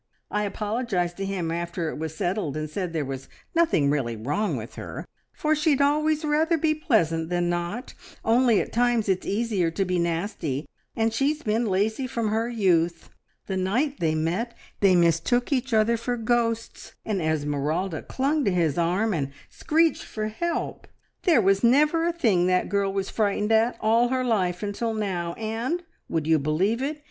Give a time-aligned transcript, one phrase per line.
[0.31, 4.57] I apologised to him after it was settled and said there was nothing really wrong
[4.57, 7.93] with her, for she'd always rather be pleasant than not,
[8.25, 13.11] only at times it's easier to be nasty, and she's been lazy from her youth.
[13.45, 18.79] The night they met they mistook each other for ghosts, and Esmeralda clung to his
[18.79, 20.87] arm and screeched for help.
[21.25, 25.33] "There was never a thing that girl was frightened at, all her life, until now,
[25.33, 26.99] and, would you believe it?